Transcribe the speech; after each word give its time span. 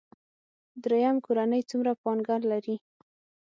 دریم 0.83 1.15
کورنۍ 1.25 1.61
څومره 1.69 1.91
پانګه 2.01 2.35
لري. 2.51 2.75